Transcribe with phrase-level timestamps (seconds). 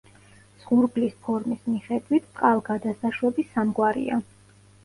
[0.63, 4.19] ზღურბლის ფორმის მიხედვით წყალგადასაშვები სამგვარია.